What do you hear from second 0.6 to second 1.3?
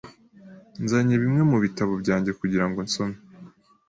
Nzanye